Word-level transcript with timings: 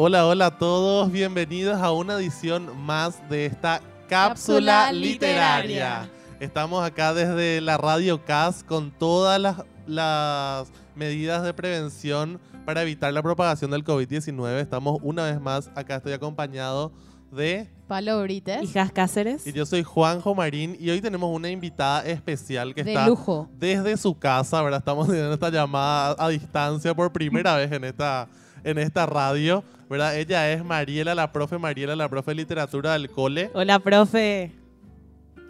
Hola, 0.00 0.28
hola 0.28 0.46
a 0.46 0.58
todos, 0.58 1.10
bienvenidos 1.10 1.82
a 1.82 1.90
una 1.90 2.14
edición 2.14 2.70
más 2.86 3.28
de 3.28 3.46
esta 3.46 3.80
cápsula, 4.08 4.28
Cápsula 4.28 4.92
literaria. 4.92 5.62
literaria. 5.62 6.10
Estamos 6.38 6.84
acá 6.84 7.12
desde 7.12 7.60
la 7.60 7.78
Radio 7.78 8.24
CAS 8.24 8.62
con 8.62 8.92
todas 8.92 9.40
las, 9.40 9.56
las 9.88 10.68
medidas 10.94 11.42
de 11.42 11.52
prevención 11.52 12.38
para 12.64 12.82
evitar 12.82 13.12
la 13.12 13.24
propagación 13.24 13.72
del 13.72 13.82
COVID-19. 13.82 14.60
Estamos 14.60 15.00
una 15.02 15.24
vez 15.24 15.40
más, 15.40 15.68
acá 15.74 15.96
estoy 15.96 16.12
acompañado 16.12 16.92
de... 17.32 17.68
Palo 17.88 18.22
Brites. 18.22 18.62
Hijas 18.62 18.92
Cáceres. 18.92 19.48
Y 19.48 19.52
yo 19.52 19.66
soy 19.66 19.82
Juanjo 19.82 20.32
Marín 20.32 20.76
y 20.78 20.90
hoy 20.90 21.00
tenemos 21.00 21.34
una 21.34 21.50
invitada 21.50 22.06
especial 22.06 22.72
que 22.72 22.84
de 22.84 22.92
está 22.92 23.08
lujo. 23.08 23.48
desde 23.58 23.96
su 23.96 24.16
casa, 24.16 24.62
¿verdad? 24.62 24.78
Estamos 24.78 25.08
teniendo 25.08 25.34
esta 25.34 25.50
llamada 25.50 26.14
a 26.16 26.28
distancia 26.28 26.94
por 26.94 27.12
primera 27.12 27.56
vez 27.56 27.72
en 27.72 27.82
esta, 27.82 28.28
en 28.64 28.78
esta 28.78 29.06
radio, 29.06 29.64
¿verdad? 29.88 30.16
Ella 30.16 30.50
es 30.52 30.64
Mariela, 30.64 31.14
la 31.14 31.32
profe 31.32 31.58
Mariela, 31.58 31.96
la 31.96 32.08
profe 32.08 32.30
de 32.32 32.34
literatura 32.36 32.92
del 32.92 33.10
cole. 33.10 33.50
Hola, 33.54 33.78
profe. 33.78 34.52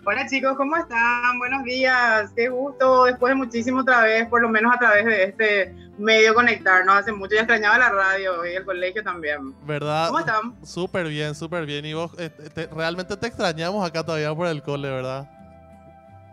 Hola 0.05 0.27
chicos, 0.27 0.57
¿cómo 0.57 0.75
están? 0.77 1.39
Buenos 1.39 1.65
días, 1.65 2.33
qué 2.35 2.49
gusto, 2.49 3.05
después 3.05 3.31
de 3.33 3.35
muchísimo 3.35 3.81
otra 3.81 4.03
vez, 4.03 4.27
por 4.29 4.41
lo 4.41 4.49
menos 4.49 4.75
a 4.75 4.79
través 4.79 5.05
de 5.05 5.25
este 5.25 5.75
medio 5.99 6.33
conectarnos, 6.33 6.95
hace 6.97 7.13
mucho 7.13 7.35
ya 7.35 7.41
extrañaba 7.43 7.77
la 7.77 7.91
radio 7.91 8.47
y 8.47 8.55
el 8.55 8.65
colegio 8.65 9.03
también. 9.03 9.53
¿Verdad? 9.67 10.07
¿Cómo 10.07 10.21
están? 10.21 10.55
Súper 10.65 11.09
bien, 11.09 11.35
súper 11.35 11.67
bien. 11.67 11.85
Y 11.85 11.93
vos, 11.93 12.13
eh, 12.19 12.31
te- 12.31 12.69
realmente 12.69 13.17
te 13.19 13.27
extrañamos 13.27 13.87
acá 13.87 14.03
todavía 14.03 14.35
por 14.35 14.47
el 14.47 14.63
cole, 14.63 14.89
¿verdad? 14.89 15.29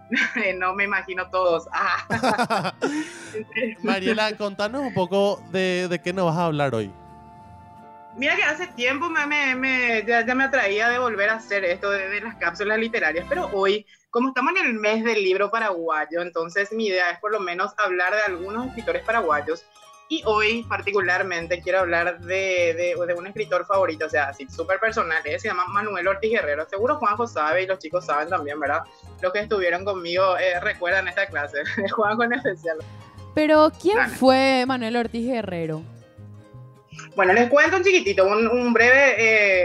no 0.58 0.74
me 0.76 0.84
imagino 0.84 1.30
todos. 1.30 1.68
Ah. 1.72 2.74
Mariela, 3.84 4.36
contanos 4.38 4.82
un 4.82 4.94
poco 4.94 5.42
de, 5.52 5.88
de 5.90 6.00
qué 6.02 6.14
nos 6.14 6.26
vas 6.26 6.38
a 6.38 6.46
hablar 6.46 6.74
hoy. 6.76 6.92
Mira 8.16 8.36
que 8.38 8.44
hace 8.44 8.68
tiempo 8.68 9.10
me, 9.10 9.26
me- 9.26 9.56
me- 9.56 10.04
ya, 10.08 10.26
ya 10.26 10.36
me 10.36 10.46
atraía 10.46 10.88
de 10.90 11.00
volver 11.00 11.30
a 11.30 11.34
hacer 11.36 11.66
esto 11.66 11.90
de, 11.92 12.08
de 12.08 12.22
las 12.22 12.36
cápsulas 12.36 12.80
literarias, 12.80 13.26
pero 13.28 13.50
hoy, 13.52 13.86
como 14.10 14.30
estamos 14.30 14.54
en 14.56 14.68
el 14.68 14.74
mes 14.76 15.04
del 15.04 15.22
libro 15.22 15.52
paraguayo, 15.52 16.22
entonces 16.22 16.72
mi 16.72 16.88
idea 16.88 17.12
es 17.12 17.20
por 17.20 17.32
lo 17.34 17.42
menos 17.42 17.74
hablar 17.78 18.14
de 18.14 18.22
algunos 18.22 18.68
escritores 18.68 19.04
paraguayos. 19.04 19.66
Y 20.08 20.22
hoy 20.26 20.64
particularmente 20.70 21.62
quiero 21.62 21.80
hablar 21.80 22.20
de, 22.20 22.74
de- 22.76 22.96
de 23.08 23.14
un 23.16 23.26
escritor 23.26 23.66
favorito, 23.66 24.06
o 24.06 24.10
sea, 24.10 24.26
así 24.30 24.48
súper 24.48 24.80
personal, 24.80 25.18
¿eh? 25.26 25.40
se 25.40 25.48
llama 25.48 25.66
Manuel 25.68 26.08
Ortiz 26.08 26.32
Guerrero. 26.32 26.68
Seguro 26.70 26.98
Juanjo 26.98 27.26
sabe 27.26 27.64
y 27.64 27.68
los 27.68 27.80
chicos 27.80 28.06
saben 28.06 28.30
también, 28.30 28.60
¿verdad? 28.60 28.82
Los 29.22 29.34
que 29.34 29.40
estuvieron 29.40 29.84
conmigo 29.84 30.38
eh, 30.38 30.60
recuerdan 30.60 31.08
esta 31.08 31.26
clase, 31.26 31.58
Juanjo 31.92 32.24
en 32.24 32.34
especial. 32.34 32.78
Pero, 33.34 33.72
¿quién 33.82 33.98
Dale. 33.98 34.14
fue 34.16 34.64
Manuel 34.68 34.96
Ortiz 34.96 35.28
Guerrero? 35.28 35.82
Bueno, 37.16 37.34
les 37.34 37.50
cuento 37.50 37.78
un 37.78 37.84
chiquitito, 37.84 38.26
un, 38.26 38.48
un 38.48 38.74
breve, 38.74 39.16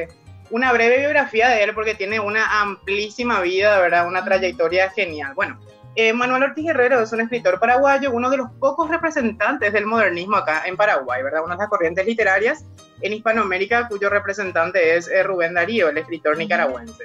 eh, 0.03 0.09
una 0.51 0.73
breve 0.73 0.99
biografía 1.01 1.49
de 1.51 1.63
él 1.65 1.75
porque 1.75 1.95
tiene 1.95 2.19
una 2.19 2.61
amplísima 2.63 3.41
vida, 3.41 3.79
¿verdad? 3.79 4.07
Una 4.09 4.25
trayectoria 4.25 4.91
genial. 4.91 5.35
Bueno, 5.35 5.61
eh, 5.97 6.13
Manuel 6.13 6.45
Ortiz 6.45 6.65
Guerrero 6.65 7.01
es 7.01 7.13
un 7.13 7.21
escritor 7.21 7.59
paraguayo, 7.59 8.13
uno 8.13 8.31
de 8.31 8.37
los 8.37 8.51
pocos 8.53 8.89
representantes 8.89 9.73
del 9.73 9.87
modernismo 9.87 10.37
acá 10.37 10.63
en 10.67 10.77
Paraguay, 10.77 11.23
¿verdad? 11.23 11.43
Una 11.45 11.55
de 11.55 11.61
las 11.61 11.69
corrientes 11.69 12.07
literarias 12.07 12.65
en 13.01 13.13
Hispanoamérica 13.13 13.89
cuyo 13.89 14.09
representante 14.09 14.97
es 14.97 15.09
eh, 15.09 15.23
Rubén 15.23 15.55
Darío, 15.55 15.89
el 15.89 15.99
escritor 15.99 16.37
nicaragüense. 16.37 17.05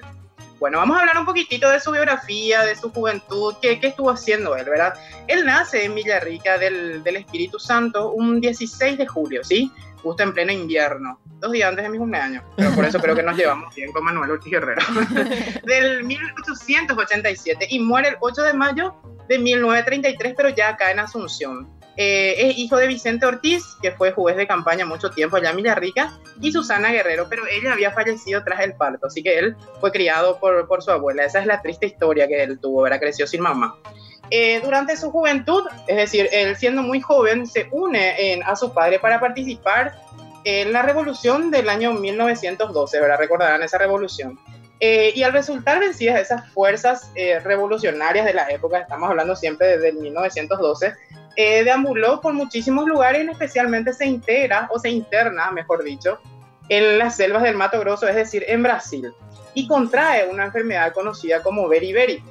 Bueno, 0.60 0.78
vamos 0.78 0.98
a 0.98 1.02
hablar 1.02 1.18
un 1.18 1.26
poquitito 1.26 1.70
de 1.70 1.80
su 1.80 1.92
biografía, 1.92 2.64
de 2.64 2.76
su 2.76 2.92
juventud, 2.92 3.56
qué, 3.62 3.80
qué 3.80 3.88
estuvo 3.88 4.10
haciendo 4.10 4.56
él, 4.56 4.66
¿verdad? 4.66 4.94
Él 5.28 5.46
nace 5.46 5.84
en 5.84 5.96
Villarrica 5.96 6.58
del, 6.58 7.04
del 7.04 7.18
Espíritu 7.18 7.60
Santo 7.60 8.12
un 8.12 8.40
16 8.40 8.98
de 8.98 9.08
julio, 9.08 9.44
¿sí? 9.44 9.72
Justo 10.02 10.24
en 10.24 10.34
pleno 10.34 10.52
invierno, 10.52 11.20
dos 11.40 11.52
días 11.52 11.70
antes 11.70 11.84
de 11.84 11.90
mi 11.90 11.98
cumpleaños, 11.98 12.44
pero 12.56 12.72
por 12.72 12.86
eso 12.86 13.00
creo 13.00 13.16
que 13.16 13.24
nos 13.24 13.36
llevamos 13.36 13.74
bien 13.76 13.92
con 13.92 14.04
Manuel 14.04 14.32
Ortiz 14.32 14.52
Guerrero, 14.52 14.82
del 15.66 16.04
1887 16.04 17.68
y 17.70 17.80
muere 17.80 18.10
el 18.10 18.18
8 18.20 18.44
de 18.44 18.54
mayo 18.54 18.96
de 19.28 19.40
1933, 19.40 20.34
pero 20.38 20.50
ya 20.50 20.70
acá 20.70 20.92
en 20.92 21.00
Asunción. 21.00 21.75
Eh, 21.98 22.50
es 22.50 22.58
hijo 22.58 22.76
de 22.78 22.88
Vicente 22.88 23.26
Ortiz, 23.26 23.64
que 23.82 23.92
fue 23.92 24.12
juez 24.12 24.36
de 24.36 24.46
campaña 24.48 24.86
mucho 24.86 25.10
tiempo 25.12 25.38
allá 25.38 25.52
en 25.52 25.58
Villarrica, 25.58 26.14
y 26.42 26.52
Susana 26.52 26.92
Guerrero, 26.92 27.28
pero 27.30 27.44
ella 27.48 27.72
había 27.74 27.92
fallecido 27.92 28.44
tras 28.44 28.60
el 28.62 28.74
parto, 28.74 29.08
así 29.08 29.24
que 29.24 29.38
él 29.40 29.56
fue 29.80 29.92
criado 29.92 30.38
por, 30.40 30.68
por 30.68 30.84
su 30.84 30.92
abuela. 30.92 31.24
Esa 31.24 31.40
es 31.40 31.46
la 31.46 31.62
triste 31.62 31.86
historia 31.86 32.28
que 32.28 32.44
él 32.44 32.60
tuvo, 32.60 32.82
¿verdad? 32.82 33.00
Creció 33.00 33.26
sin 33.28 33.42
mamá. 33.42 33.76
Eh, 34.32 34.60
durante 34.64 34.98
su 34.98 35.12
juventud, 35.12 35.64
es 35.88 35.96
decir, 35.96 36.28
él 36.32 36.56
siendo 36.58 36.82
muy 36.82 37.00
joven, 37.00 37.46
se 37.48 37.68
une 37.72 38.34
en- 38.34 38.44
a 38.44 38.56
su 38.56 38.74
padre 38.74 39.00
para 39.00 39.20
participar 39.20 39.94
en 40.44 40.74
la 40.74 40.82
revolución 40.82 41.50
del 41.52 41.70
año 41.70 41.94
1912, 41.94 43.00
¿verdad? 43.00 43.18
Recordarán 43.20 43.64
esa 43.64 43.78
revolución. 43.78 44.38
Eh, 44.80 45.14
y 45.16 45.24
al 45.24 45.32
resultar 45.32 45.80
vencidas 45.80 46.20
esas 46.20 46.50
fuerzas 46.52 47.10
eh, 47.16 47.40
revolucionarias 47.40 48.26
de 48.26 48.34
la 48.34 48.50
época, 48.50 48.80
estamos 48.80 49.10
hablando 49.10 49.36
siempre 49.36 49.68
desde 49.68 49.90
el 49.90 49.96
1912, 49.96 50.94
eh, 51.36 51.64
deambuló 51.64 52.22
por 52.22 52.34
muchísimos 52.34 52.86
lugares, 52.86 53.28
especialmente 53.28 53.94
se 53.94 54.06
integra 54.06 54.68
o 54.72 54.80
se 54.80 54.90
interna, 54.90 55.52
mejor 55.52 55.84
dicho, 55.84 56.20
en 56.70 56.98
las 56.98 57.16
selvas 57.16 57.44
del 57.44 57.56
Mato 57.56 57.80
Grosso, 57.80 58.08
es 58.08 58.16
decir, 58.16 58.44
en 58.48 58.64
Brasil, 58.64 59.14
y 59.54 59.68
contrae 59.68 60.28
una 60.28 60.46
enfermedad 60.46 60.94
conocida 60.94 61.44
como 61.44 61.68
beriberi, 61.68 62.24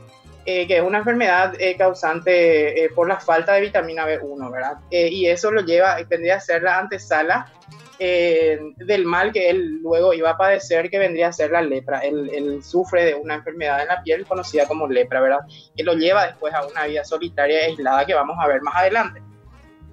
eh, 0.46 0.66
que 0.66 0.76
es 0.76 0.82
una 0.82 0.98
enfermedad 0.98 1.54
eh, 1.58 1.76
causante 1.76 2.84
eh, 2.84 2.90
por 2.90 3.08
la 3.08 3.18
falta 3.18 3.54
de 3.54 3.62
vitamina 3.62 4.06
B1, 4.06 4.50
¿verdad? 4.50 4.76
Eh, 4.90 5.08
y 5.08 5.26
eso 5.26 5.50
lo 5.50 5.62
lleva, 5.62 5.96
vendría 6.08 6.36
a 6.36 6.40
ser 6.40 6.62
la 6.62 6.78
antesala 6.78 7.50
eh, 7.98 8.58
del 8.76 9.04
mal 9.04 9.32
que 9.32 9.50
él 9.50 9.80
luego 9.82 10.12
iba 10.14 10.30
a 10.30 10.36
padecer, 10.36 10.90
que 10.90 10.98
vendría 10.98 11.28
a 11.28 11.32
ser 11.32 11.50
la 11.50 11.62
lepra. 11.62 12.00
Él, 12.00 12.30
él 12.34 12.62
sufre 12.64 13.04
de 13.04 13.14
una 13.14 13.34
enfermedad 13.34 13.82
en 13.82 13.88
la 13.88 14.02
piel 14.02 14.26
conocida 14.26 14.66
como 14.66 14.88
lepra, 14.88 15.20
¿verdad? 15.20 15.40
Que 15.76 15.84
lo 15.84 15.94
lleva 15.94 16.26
después 16.26 16.52
a 16.54 16.66
una 16.66 16.86
vida 16.86 17.04
solitaria 17.04 17.60
e 17.60 17.64
aislada 17.66 18.04
que 18.04 18.14
vamos 18.14 18.36
a 18.40 18.46
ver 18.48 18.62
más 18.62 18.74
adelante. 18.76 19.22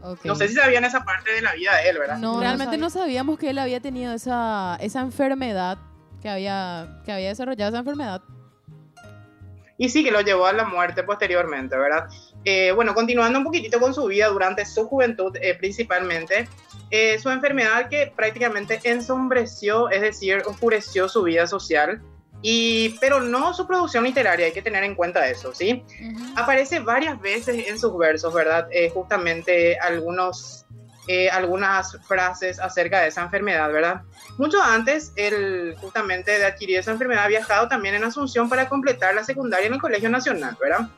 Ok. 0.03 0.25
No 0.25 0.35
sé 0.35 0.47
si 0.47 0.55
sabían 0.55 0.83
esa 0.83 1.03
parte 1.03 1.31
de 1.31 1.41
la 1.41 1.53
vida 1.53 1.75
de 1.77 1.89
él, 1.89 1.99
¿verdad? 1.99 2.17
No, 2.17 2.33
No, 2.33 2.39
realmente 2.39 2.77
no 2.77 2.85
no 2.85 2.89
sabíamos 2.89 3.37
que 3.37 3.51
él 3.51 3.59
había 3.59 3.79
tenido 3.79 4.13
esa, 4.13 4.77
esa 4.81 5.01
enfermedad, 5.01 5.77
que 6.21 6.29
había, 6.29 7.01
que 7.05 7.11
había 7.11 7.29
desarrollado 7.29 7.69
esa 7.69 7.79
enfermedad. 7.79 8.21
y 9.77 9.89
sí 9.89 10.03
que 10.03 10.11
lo 10.11 10.21
llevó 10.21 10.45
a 10.45 10.53
la 10.53 10.65
muerte 10.65 11.03
posteriormente, 11.03 11.75
¿verdad? 11.77 12.07
Eh, 12.45 12.71
bueno, 12.71 12.93
continuando 12.93 13.39
un 13.39 13.45
poquitito 13.45 13.79
con 13.79 13.93
su 13.93 14.05
vida 14.05 14.27
durante 14.27 14.65
su 14.65 14.87
juventud 14.87 15.35
eh, 15.41 15.55
principalmente, 15.55 16.47
eh, 16.91 17.17
su 17.19 17.29
enfermedad 17.29 17.89
que 17.89 18.11
prácticamente 18.15 18.79
ensombreció, 18.83 19.89
es 19.89 20.01
decir, 20.01 20.43
oscureció 20.45 21.07
su 21.07 21.23
vida 21.23 21.47
social, 21.47 22.01
y, 22.41 22.97
pero 22.99 23.21
no 23.21 23.53
su 23.53 23.67
producción 23.67 24.03
literaria, 24.03 24.47
hay 24.47 24.51
que 24.51 24.61
tener 24.61 24.83
en 24.83 24.95
cuenta 24.95 25.27
eso, 25.27 25.53
¿sí? 25.53 25.85
Aparece 26.35 26.79
varias 26.79 27.19
veces 27.21 27.67
en 27.67 27.79
sus 27.79 27.97
versos, 27.97 28.33
¿verdad? 28.33 28.67
Eh, 28.71 28.89
justamente 28.89 29.77
algunos, 29.79 30.65
eh, 31.07 31.29
algunas 31.29 31.97
frases 32.07 32.59
acerca 32.59 33.01
de 33.01 33.09
esa 33.09 33.21
enfermedad, 33.21 33.71
¿verdad? 33.71 34.01
Mucho 34.37 34.61
antes, 34.61 35.13
él 35.15 35.75
justamente 35.79 36.39
de 36.39 36.45
adquirir 36.45 36.79
esa 36.79 36.91
enfermedad, 36.91 37.25
ha 37.25 37.27
viajado 37.27 37.67
también 37.67 37.95
en 37.95 38.03
Asunción 38.03 38.49
para 38.49 38.67
completar 38.67 39.13
la 39.13 39.23
secundaria 39.23 39.67
en 39.67 39.75
el 39.75 39.81
Colegio 39.81 40.09
Nacional, 40.09 40.57
¿verdad? 40.59 40.89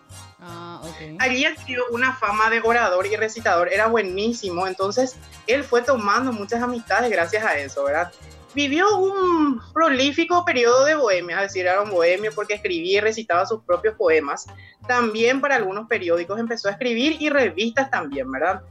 Ah, 0.94 1.04
ok. 1.14 1.18
Allí 1.20 1.46
adquirió 1.46 1.84
una 1.92 2.14
fama 2.14 2.50
de 2.50 2.62
orador 2.64 3.06
y 3.08 3.16
recitador, 3.16 3.72
era 3.72 3.88
buenísimo, 3.88 4.68
entonces 4.68 5.16
él 5.48 5.64
fue 5.64 5.82
tomando 5.82 6.32
muchas 6.32 6.62
amistades 6.62 7.10
gracias 7.12 7.44
a 7.44 7.58
eso, 7.58 7.84
¿verdad? 7.84 8.12
Vivió 8.56 8.98
un 8.98 9.60
prolífico 9.74 10.46
periodo 10.46 10.86
de 10.86 10.94
bohemia, 10.96 11.38
es 11.38 11.54
decir, 11.54 11.66
era 11.66 11.82
un 11.82 11.90
bohemio 11.90 12.32
porque 12.36 12.54
escribía 12.54 13.00
y 13.00 13.02
recitaba 13.02 13.48
sus 13.48 13.64
propios 13.64 13.96
poemas. 13.96 14.46
También 14.88 15.42
para 15.42 15.56
algunos 15.56 15.88
periódicos 15.88 16.40
empezó 16.40 16.68
a 16.68 16.72
escribir 16.72 17.18
y 17.20 17.30
revistas 17.30 17.90
también, 17.90 18.32
¿verdad? 18.32 18.62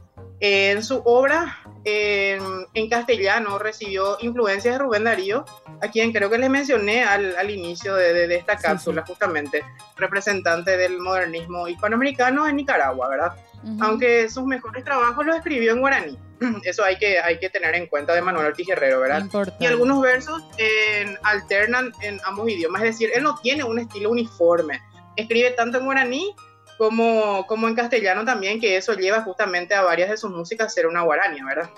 En 0.45 0.83
su 0.83 1.01
obra 1.05 1.57
en, 1.85 2.41
en 2.73 2.89
castellano 2.89 3.59
recibió 3.59 4.17
influencias 4.19 4.73
de 4.75 4.77
Rubén 4.79 5.05
Darío, 5.05 5.45
a 5.81 5.87
quien 5.87 6.11
creo 6.11 6.29
que 6.29 6.37
les 6.37 6.49
mencioné 6.49 7.05
al, 7.05 7.33
al 7.37 7.49
inicio 7.49 7.95
de, 7.95 8.13
de- 8.13 8.27
de 8.27 8.35
esta 8.35 8.57
Sí, 8.57 8.63
cápsula, 8.63 9.05
justamente 9.07 9.63
representante 9.95 10.75
del 10.75 10.99
modernismo 10.99 11.69
hispanoamericano 11.69 12.45
en 12.45 12.57
Nicaragua, 12.57 13.07
¿verdad? 13.07 13.37
Ujú. 13.63 13.81
Aunque 13.85 14.27
sus 14.29 14.43
mejores 14.43 14.83
trabajos 14.83 15.25
los 15.25 15.37
escribió 15.37 15.71
en 15.71 15.79
guaraní. 15.79 16.19
Eso 16.65 16.83
hay 16.83 16.97
que, 16.97 17.19
hay 17.21 17.39
que 17.39 17.49
tener 17.49 17.73
en 17.75 17.87
cuenta 17.87 18.13
de 18.13 18.21
Manuel 18.21 18.47
Ortiz 18.47 18.67
Guerrero, 18.67 18.99
¿verdad? 18.99 19.21
Importante. 19.21 19.63
Y 19.63 19.67
algunos 19.67 20.01
versos 20.01 20.43
en- 20.57 21.17
alternan 21.23 21.93
en 22.01 22.19
ambos 22.25 22.49
idiomas, 22.49 22.81
es 22.83 22.89
decir, 22.99 23.11
él 23.15 23.23
no 23.23 23.37
tiene 23.41 23.63
un 23.63 23.79
estilo 23.79 24.09
uniforme. 24.09 24.81
Escribe 25.15 25.51
tanto 25.51 25.77
en 25.77 25.85
guaraní 25.85 26.35
como, 26.83 27.47
como 27.47 27.69
en 27.69 27.75
castellano 27.75 28.25
también, 28.25 28.59
que 28.59 28.75
eso 28.75 28.93
lleva 28.93 29.21
justamente 29.21 29.73
a 29.73 29.83
varias 29.83 30.09
de 30.09 30.17
sus 30.17 30.29
músicas 30.31 30.67
a 30.67 30.69
ser 30.69 30.85
una 30.87 31.01
guarania, 31.03 31.45
¿verdad? 31.45 31.69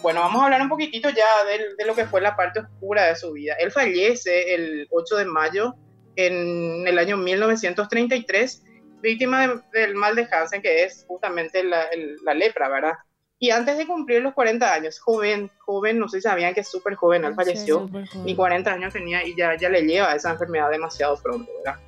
Bueno, 0.00 0.20
vamos 0.20 0.40
a 0.40 0.44
hablar 0.46 0.62
un 0.62 0.70
poquitito 0.70 1.10
ya 1.10 1.26
de, 1.46 1.74
de 1.76 1.84
lo 1.84 1.94
que 1.94 2.06
fue 2.06 2.22
la 2.22 2.34
parte 2.36 2.60
oscura 2.60 3.04
de 3.04 3.16
su 3.16 3.32
vida. 3.32 3.54
Él 3.60 3.70
fallece 3.70 4.54
el 4.54 4.88
8 4.90 5.16
de 5.16 5.26
mayo 5.26 5.74
en 6.16 6.86
el 6.88 6.98
año 6.98 7.18
1933, 7.18 8.62
víctima 9.02 9.46
de- 9.46 9.60
del 9.78 9.94
mal 9.94 10.16
de 10.16 10.26
Hansen, 10.30 10.62
que 10.62 10.84
es 10.84 11.04
justamente 11.06 11.62
la, 11.62 11.82
el- 11.84 12.16
la 12.24 12.32
lepra, 12.32 12.70
¿verdad? 12.70 12.94
Y 13.38 13.50
antes 13.50 13.76
de 13.76 13.86
cumplir 13.86 14.22
los 14.22 14.32
40 14.32 14.72
años, 14.72 14.98
joven, 15.00 15.50
joven, 15.58 15.98
no 15.98 16.08
sé 16.08 16.18
si 16.18 16.22
sabían 16.22 16.54
que 16.54 16.60
es 16.60 16.68
súper 16.70 16.94
joven, 16.94 17.24
él 17.26 17.34
falleció, 17.34 17.80
ni 18.24 18.34
40 18.34 18.72
años 18.72 18.92
tenía 18.94 19.22
y 19.26 19.36
ya, 19.36 19.54
ya 19.56 19.68
le 19.68 19.82
lleva 19.82 20.14
esa 20.14 20.30
enfermedad 20.30 20.70
demasiado 20.70 21.18
pronto, 21.22 21.50
¿verdad? 21.62 21.78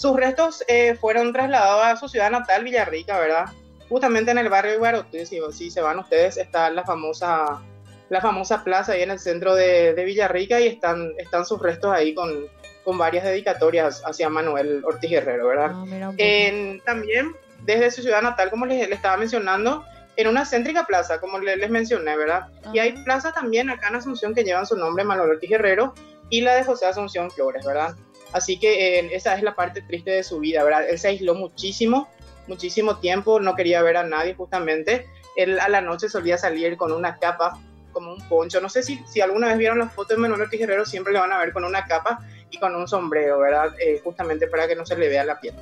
Sus 0.00 0.16
restos 0.16 0.64
eh, 0.66 0.94
fueron 0.94 1.30
trasladados 1.30 1.84
a 1.84 1.96
su 1.96 2.08
ciudad 2.08 2.30
natal, 2.30 2.64
Villarrica, 2.64 3.20
¿verdad? 3.20 3.44
Justamente 3.90 4.30
en 4.30 4.38
el 4.38 4.48
barrio 4.48 4.78
Guarotí, 4.78 5.26
si, 5.26 5.38
si 5.52 5.70
se 5.70 5.82
van 5.82 5.98
ustedes, 5.98 6.38
está 6.38 6.70
la 6.70 6.84
famosa, 6.84 7.60
la 8.08 8.20
famosa 8.22 8.64
plaza 8.64 8.92
ahí 8.92 9.02
en 9.02 9.10
el 9.10 9.18
centro 9.18 9.54
de, 9.54 9.92
de 9.92 10.04
Villarrica 10.06 10.58
y 10.58 10.68
están, 10.68 11.12
están 11.18 11.44
sus 11.44 11.60
restos 11.60 11.92
ahí 11.92 12.14
con, 12.14 12.46
con 12.82 12.96
varias 12.96 13.24
dedicatorias 13.24 14.02
hacia 14.06 14.30
Manuel 14.30 14.82
Ortiz 14.86 15.10
Guerrero, 15.10 15.48
¿verdad? 15.48 15.72
Ah, 15.74 16.12
en, 16.16 16.80
también 16.80 17.36
desde 17.64 17.90
su 17.90 18.00
ciudad 18.00 18.22
natal, 18.22 18.48
como 18.48 18.64
les, 18.64 18.88
les 18.88 18.96
estaba 18.96 19.18
mencionando, 19.18 19.84
en 20.16 20.28
una 20.28 20.46
céntrica 20.46 20.84
plaza, 20.84 21.20
como 21.20 21.38
les, 21.40 21.58
les 21.58 21.68
mencioné, 21.68 22.16
¿verdad? 22.16 22.46
Y 22.72 22.78
hay 22.78 22.92
plazas 23.04 23.34
también 23.34 23.68
acá 23.68 23.88
en 23.88 23.96
Asunción 23.96 24.34
que 24.34 24.44
llevan 24.44 24.64
su 24.64 24.76
nombre, 24.76 25.04
Manuel 25.04 25.32
Ortiz 25.32 25.50
Guerrero, 25.50 25.92
y 26.30 26.40
la 26.40 26.54
de 26.54 26.64
José 26.64 26.86
Asunción 26.86 27.30
Flores, 27.30 27.66
¿verdad? 27.66 27.94
Así 28.32 28.58
que 28.58 28.98
eh, 29.00 29.10
esa 29.12 29.34
es 29.34 29.42
la 29.42 29.54
parte 29.54 29.82
triste 29.82 30.10
de 30.12 30.22
su 30.22 30.38
vida, 30.38 30.62
¿verdad? 30.64 30.88
Él 30.88 30.98
se 30.98 31.08
aisló 31.08 31.34
muchísimo, 31.34 32.08
muchísimo 32.46 32.96
tiempo, 32.98 33.40
no 33.40 33.54
quería 33.56 33.82
ver 33.82 33.96
a 33.96 34.04
nadie 34.04 34.34
justamente. 34.34 35.06
Él 35.36 35.58
a 35.60 35.68
la 35.68 35.80
noche 35.80 36.08
solía 36.08 36.38
salir 36.38 36.76
con 36.76 36.92
una 36.92 37.18
capa, 37.18 37.58
como 37.92 38.12
un 38.12 38.28
poncho. 38.28 38.60
No 38.60 38.68
sé 38.68 38.82
si, 38.82 39.02
si 39.08 39.20
alguna 39.20 39.48
vez 39.48 39.58
vieron 39.58 39.78
las 39.80 39.92
fotos 39.92 40.16
de 40.16 40.20
Manuel 40.22 40.42
Ortiz 40.42 40.60
Guerrero, 40.60 40.84
siempre 40.84 41.12
le 41.12 41.18
van 41.18 41.32
a 41.32 41.38
ver 41.38 41.52
con 41.52 41.64
una 41.64 41.86
capa 41.86 42.20
y 42.50 42.58
con 42.58 42.74
un 42.76 42.86
sombrero, 42.86 43.38
¿verdad? 43.40 43.74
Eh, 43.84 44.00
justamente 44.04 44.46
para 44.46 44.68
que 44.68 44.76
no 44.76 44.86
se 44.86 44.96
le 44.96 45.08
vea 45.08 45.24
la 45.24 45.40
piel. 45.40 45.54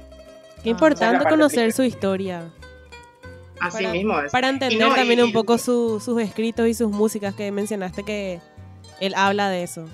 Qué 0.63 0.71
importante 0.71 1.25
conocer 1.27 1.73
su 1.73 1.83
historia. 1.85 2.43
Así 3.61 3.79
para, 3.79 3.93
mismo 3.93 4.21
es. 4.21 4.31
Para 4.31 4.49
entender 4.51 4.79
no, 4.89 4.95
también 4.95 5.19
y- 5.21 5.23
un 5.23 5.33
poco 5.33 5.59
su- 5.59 6.01
sus 6.01 6.21
escritos 6.21 6.67
y 6.69 6.75
sus 6.75 6.91
músicas 6.91 7.35
que 7.35 7.51
mencionaste 7.51 8.05
que 8.05 8.41
él 9.01 9.15
habla 9.17 9.49
de 9.51 9.63
eso. 9.63 9.85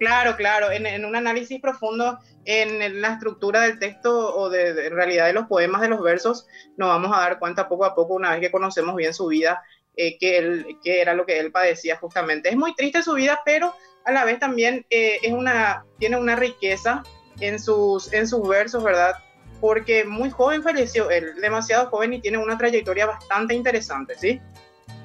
Claro, 0.00 0.34
claro, 0.34 0.72
en, 0.72 1.04
un 1.04 1.14
análisis 1.14 1.60
profundo 1.60 2.18
en, 2.46 3.02
la 3.02 3.12
estructura 3.12 3.60
del 3.60 3.78
texto 3.78 4.34
o 4.34 4.48
de, 4.48 4.72
de- 4.72 4.88
realidad 4.88 5.26
de 5.26 5.34
los 5.34 5.46
poemas, 5.46 5.82
de 5.82 5.88
los 5.88 6.00
versos, 6.00 6.46
nos 6.78 6.88
vamos 6.88 7.14
a 7.14 7.20
dar 7.20 7.38
cuenta 7.38 7.68
poco 7.68 7.84
a 7.84 7.94
poco, 7.94 8.14
una 8.14 8.30
vez 8.30 8.40
que 8.40 8.50
conocemos 8.50 8.96
bien 8.96 9.12
su 9.12 9.26
vida, 9.26 9.62
eh, 9.96 10.16
que, 10.18 10.38
él, 10.38 10.78
que 10.82 11.02
era 11.02 11.12
lo 11.12 11.26
que 11.26 11.38
él 11.38 11.52
padecía 11.52 11.98
justamente. 11.98 12.48
Es 12.48 12.56
muy 12.56 12.74
triste 12.74 13.02
su 13.02 13.12
vida, 13.12 13.42
pero 13.44 13.74
a 14.06 14.10
la 14.10 14.24
vez 14.24 14.38
también 14.38 14.86
eh, 14.88 15.18
es 15.22 15.32
una, 15.32 15.84
tiene 15.98 16.16
una 16.16 16.34
riqueza 16.34 17.02
en 17.40 17.58
sus, 17.58 18.10
en 18.14 18.26
sus 18.26 18.48
versos, 18.48 18.82
¿verdad? 18.82 19.16
Porque 19.60 20.06
muy 20.06 20.30
joven 20.30 20.62
falleció 20.62 21.10
él, 21.10 21.34
demasiado 21.42 21.90
joven 21.90 22.14
y 22.14 22.22
tiene 22.22 22.38
una 22.38 22.56
trayectoria 22.56 23.04
bastante 23.04 23.52
interesante, 23.52 24.14
¿sí? 24.16 24.40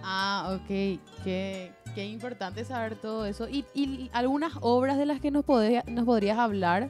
Ah, 0.03 0.57
ok. 0.57 1.01
Qué, 1.25 1.73
qué 1.95 2.05
importante 2.05 2.63
saber 2.65 2.95
todo 2.95 3.25
eso. 3.25 3.47
¿Y, 3.49 3.65
y 3.73 4.09
algunas 4.13 4.53
obras 4.61 4.97
de 4.97 5.05
las 5.05 5.19
que 5.21 5.31
nos, 5.31 5.43
podría- 5.45 5.83
nos 5.87 6.05
podrías 6.05 6.37
hablar 6.37 6.89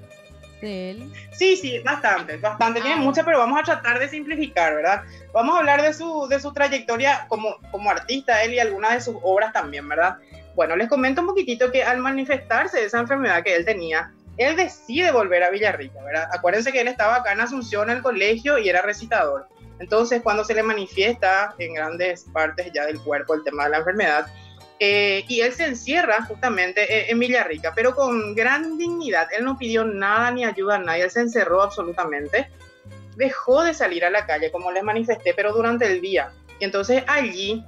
de 0.62 0.92
él? 0.92 1.14
Sí, 1.32 1.56
sí, 1.56 1.80
bastante, 1.80 2.38
bastante. 2.38 2.82
Tiene 2.82 2.96
Ah. 2.96 3.02
mucha, 3.02 3.24
pero 3.24 3.38
vamos 3.40 3.60
a 3.60 3.64
tratar 3.64 4.00
de 4.00 4.10
simplificar, 4.10 4.76
¿verdad? 4.76 5.04
Vamos 5.34 5.56
a 5.56 5.60
hablar 5.60 5.82
de 5.82 5.94
su, 5.94 6.28
de 6.28 6.40
su 6.40 6.52
trayectoria 6.52 7.26
como, 7.30 7.56
como 7.72 7.90
artista, 7.90 8.44
él 8.44 8.54
y 8.56 8.60
algunas 8.60 8.94
de 8.94 9.02
sus 9.02 9.16
obras 9.22 9.54
también, 9.54 9.88
¿verdad? 9.88 10.18
Bueno, 10.56 10.76
les 10.76 10.90
comento 10.90 11.22
un 11.22 11.28
poquitito 11.28 11.72
que 11.72 11.84
al 11.84 12.00
manifestarse 12.00 12.84
esa 12.84 13.00
enfermedad 13.00 13.44
que 13.44 13.56
él 13.56 13.66
tenía, 13.66 14.12
él 14.38 14.56
decide 14.56 15.12
volver 15.12 15.44
a 15.44 15.50
Villarrica, 15.50 16.02
¿verdad? 16.04 16.28
Acuérdense 16.34 16.72
que 16.72 16.82
él 16.82 16.88
estaba 16.88 17.16
acá 17.18 17.32
en 17.34 17.42
Asunción, 17.42 17.90
en 17.90 17.98
el 17.98 18.04
colegio, 18.04 18.58
y 18.58 18.68
era 18.70 18.82
recitador. 18.82 19.48
Entonces, 19.80 20.22
cuando 20.22 20.46
se 20.46 20.54
le 20.54 20.64
manifiesta 20.64 21.54
en 21.60 21.74
grandes 21.74 22.26
partes 22.34 22.72
ya 22.74 22.86
del 22.86 23.00
cuerpo 23.02 23.34
el 23.34 23.44
tema 23.44 23.66
de 23.66 23.72
la 23.72 23.78
enfermedad, 23.80 24.26
eh, 24.80 25.24
y 25.28 25.42
él 25.42 25.54
se 25.54 25.66
encierra 25.66 26.24
justamente 26.26 26.82
eh, 26.84 27.12
en 27.12 27.20
Villarrica, 27.20 27.74
pero 27.76 27.96
con 27.96 28.36
gran 28.36 28.78
dignidad. 28.78 29.28
Él 29.38 29.46
no 29.46 29.58
pidió 29.58 29.86
nada 29.86 30.32
ni 30.32 30.44
ayuda 30.46 30.76
a 30.76 30.80
nadie, 30.80 31.04
él 31.04 31.12
se 31.12 31.22
encerró 31.22 31.62
absolutamente. 31.62 32.50
Dejó 33.16 33.64
de 33.64 33.74
salir 33.74 34.04
a 34.04 34.10
la 34.10 34.26
calle, 34.26 34.52
como 34.52 34.72
les 34.72 34.84
manifesté, 34.84 35.34
pero 35.34 35.54
durante 35.54 35.86
el 35.86 36.02
día. 36.02 36.32
Y 36.60 36.66
entonces 36.66 37.04
allí, 37.08 37.64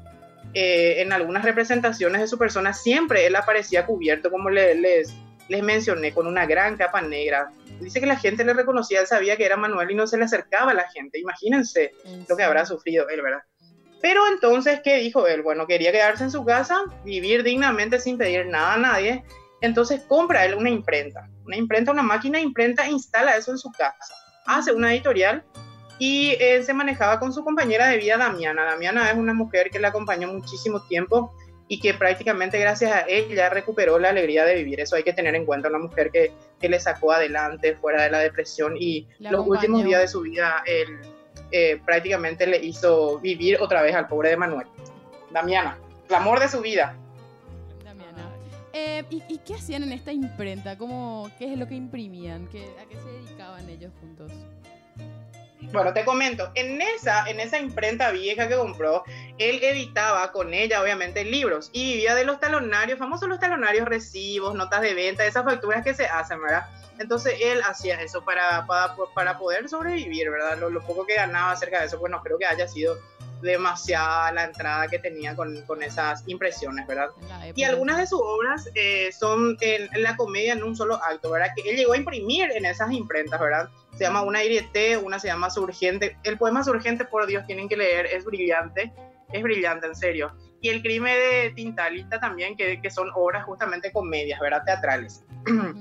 eh, 0.54 1.02
en 1.02 1.14
algunas 1.14 1.44
representaciones 1.46 2.20
de 2.22 2.28
su 2.28 2.38
persona, 2.38 2.74
siempre 2.74 3.26
él 3.26 3.36
aparecía 3.36 3.86
cubierto, 3.86 4.30
como 4.30 4.50
le- 4.50 4.76
les, 4.76 5.14
les 5.48 5.64
mencioné, 5.64 6.14
con 6.14 6.28
una 6.28 6.46
gran 6.46 6.76
capa 6.76 7.02
negra. 7.02 7.50
Dice 7.80 8.02
que 8.02 8.06
la 8.08 8.18
gente 8.18 8.44
le 8.44 8.54
reconocía, 8.54 9.00
él 9.00 9.08
sabía 9.08 9.38
que 9.38 9.46
era 9.46 9.56
Manuel 9.56 9.92
y 9.92 9.96
no 9.96 10.08
se 10.08 10.18
le 10.18 10.26
acercaba 10.26 10.72
a 10.72 10.74
la 10.74 10.90
gente. 10.90 11.20
Imagínense 11.20 11.94
lo 12.28 12.36
que 12.36 12.44
habrá 12.44 12.66
sufrido 12.66 13.08
él, 13.08 13.22
¿verdad? 13.22 13.44
Pero 14.02 14.28
entonces, 14.28 14.82
¿qué 14.84 14.98
dijo 14.98 15.28
él? 15.28 15.42
Bueno, 15.42 15.66
quería 15.68 15.92
quedarse 15.92 16.24
en 16.24 16.32
su 16.32 16.46
casa, 16.46 16.84
vivir 17.04 17.44
dignamente 17.44 18.00
sin 18.00 18.18
pedir 18.18 18.46
nada 18.46 18.74
a 18.74 18.78
nadie. 18.78 19.24
Entonces 19.62 20.02
compra 20.08 20.46
él 20.46 20.54
una 20.54 20.70
imprenta, 20.70 21.28
una 21.46 21.58
imprenta, 21.58 21.92
una 21.92 22.04
máquina 22.04 22.38
de 22.38 22.44
imprenta, 22.44 22.88
instala 22.88 23.36
eso 23.38 23.52
en 23.52 23.58
su 23.58 23.72
casa, 23.72 24.14
hace 24.46 24.72
una 24.72 24.94
editorial 24.94 25.44
y 25.98 26.36
él 26.40 26.64
se 26.64 26.74
manejaba 26.74 27.20
con 27.20 27.34
su 27.34 27.44
compañera 27.44 27.88
de 27.88 27.98
vida, 27.98 28.18
Damiana. 28.18 28.66
Damiana 28.66 29.10
es 29.10 29.18
una 29.18 29.34
mujer 29.34 29.72
que 29.72 29.80
le 29.80 29.88
acompañó 29.88 30.32
muchísimo 30.32 30.82
tiempo 30.88 31.34
y 31.68 31.80
que 31.80 31.96
prácticamente 31.96 32.60
gracias 32.60 32.92
a 32.92 33.06
ella 33.08 33.50
recuperó 33.50 33.98
la 33.98 34.10
alegría 34.10 34.46
de 34.46 34.56
vivir. 34.56 34.80
Eso 34.80 34.96
hay 34.96 35.04
que 35.04 35.14
tener 35.14 35.34
en 35.34 35.46
cuenta, 35.46 35.70
una 35.70 35.80
mujer 35.80 36.12
que, 36.12 36.32
que 36.62 36.70
le 36.70 36.80
sacó 36.80 37.12
adelante 37.12 37.76
fuera 37.76 38.04
de 38.04 38.12
la 38.12 38.20
depresión 38.20 38.76
y 38.78 39.08
La 39.18 39.32
los 39.32 39.48
últimos 39.48 39.84
días 39.84 40.02
de 40.02 40.08
su 40.08 40.22
vida 40.22 40.64
él 40.66 41.00
eh, 41.52 41.80
prácticamente 41.86 42.46
le 42.46 42.58
hizo 42.58 43.20
vivir 43.20 43.58
otra 43.62 43.82
vez 43.82 43.96
al 43.96 44.08
pobre 44.08 44.30
de 44.30 44.38
Manuel. 44.38 44.68
Damiana, 45.32 45.78
el 46.10 46.16
amor 46.16 46.40
de 46.40 46.50
su 46.50 46.62
vida. 46.62 46.96
Damiana. 47.84 48.30
Eh, 48.74 49.04
¿y, 49.10 49.38
qué 49.40 49.56
hacían 49.56 49.84
en 49.84 49.92
esta 49.92 50.12
imprenta? 50.12 50.78
¿Cómo, 50.78 51.30
¿Qué 51.38 51.52
es 51.52 51.58
lo 51.58 51.68
que 51.68 51.76
imprimían? 51.76 52.48
¿Qué, 52.48 52.66
¿A 52.82 52.88
qué 52.88 52.96
se 52.96 53.10
dedicaban 53.10 53.70
ellos 53.70 53.92
juntos? 54.00 54.32
Bueno, 55.72 55.94
te 55.94 56.06
comento, 56.06 56.50
en 56.56 56.82
esa, 56.82 57.28
en 57.30 57.40
esa 57.40 57.60
imprenta 57.60 58.12
vieja 58.12 58.48
que 58.48 58.56
compró, 58.56 59.04
él 59.38 59.60
editaba 59.62 60.32
con 60.32 60.54
ella, 60.54 60.82
obviamente, 60.82 61.26
libros 61.26 61.70
y 61.74 61.94
vivía 61.94 62.16
de 62.16 62.24
los 62.24 62.40
talonarios, 62.40 62.98
famosos 62.98 63.28
los 63.28 63.40
talonarios, 63.40 63.86
recibos, 63.88 64.56
notas 64.56 64.82
de 64.82 64.94
venta, 64.94 65.26
esas 65.26 65.44
facturas 65.44 65.84
que 65.84 65.94
se 65.94 66.06
hacen, 66.06 66.42
¿verdad? 66.42 66.68
Entonces 67.00 67.36
él 67.42 67.62
hacía 67.68 68.02
eso 68.02 68.24
para, 68.24 68.66
para, 68.66 68.96
para 69.14 69.38
poder 69.38 69.68
sobrevivir, 69.68 70.30
¿verdad? 70.32 70.58
Lo, 70.58 70.82
poco 70.82 71.06
que 71.06 71.16
ganaba 71.16 71.52
acerca 71.52 71.82
de 71.82 71.88
eso, 71.88 72.00
pues 72.00 72.12
no 72.12 72.22
creo 72.22 72.38
que 72.38 72.46
haya 72.46 72.68
sido 72.68 72.98
demasiada 73.42 74.32
la 74.32 74.46
entrada 74.46 74.88
que 74.88 75.00
tenía 75.00 75.36
con, 75.36 75.62
con 75.64 75.84
esas 75.84 76.24
impresiones, 76.28 76.88
¿verdad? 76.88 77.10
Y 77.56 77.64
algunas 77.64 77.98
de 77.98 78.08
sus 78.08 78.20
obras 78.22 78.70
eh, 78.76 79.12
son 79.12 79.58
en, 79.62 79.90
en 79.94 80.04
la 80.04 80.16
comedia 80.16 80.54
en 80.54 80.64
un 80.64 80.76
solo 80.76 80.96
acto, 81.04 81.32
¿verdad? 81.32 81.50
Que 81.56 81.70
él 81.70 81.78
llegó 81.78 81.94
a 81.94 81.98
imprimir 81.98 82.52
en 82.52 82.66
esas 82.66 82.92
imprentas, 82.92 83.40
¿verdad? 83.40 83.70
Se 83.98 84.04
llama 84.04 84.22
Una 84.22 84.44
Irieté, 84.44 84.98
una 84.98 85.20
se 85.20 85.28
llama 85.28 85.50
Surgente. 85.50 86.18
El 86.24 86.38
poema 86.38 86.64
Surgente, 86.64 87.06
por 87.06 87.26
Dios, 87.26 87.46
tienen 87.48 87.68
que 87.68 87.78
leer, 87.78 88.06
es 88.08 88.26
brillante, 88.26 88.94
es 89.32 89.44
brillante, 89.44 89.88
en 89.88 89.96
serio. 89.96 90.32
Y 90.62 90.70
El 90.70 90.82
crimen 90.82 91.14
de 91.14 91.52
Tintalita 91.56 92.20
también, 92.20 92.56
que, 92.56 92.82
que 92.82 92.90
son 92.90 93.10
obras 93.16 93.46
justamente 93.46 93.92
comedias, 93.92 94.40
¿verdad? 94.40 94.64
Teatrales. 94.66 95.24
Ujú. 95.48 95.80